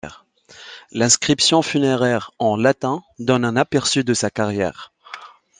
L'inscrpition 0.91 1.61
funéraire, 1.61 2.31
en 2.39 2.55
latin, 2.55 3.03
donne 3.19 3.45
un 3.45 3.55
aperçu 3.55 4.03
de 4.03 4.15
sa 4.15 4.31
carrière. 4.31 4.91